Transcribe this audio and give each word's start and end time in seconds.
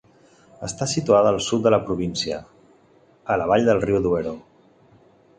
Està 0.67 0.85
situada 0.93 1.33
al 1.33 1.35
sud 1.47 1.67
de 1.67 1.73
la 1.73 1.79
província, 1.89 2.39
a 3.33 3.37
la 3.41 3.47
vall 3.53 3.69
del 3.69 3.83
riu 3.85 3.99
Duero. 4.07 4.33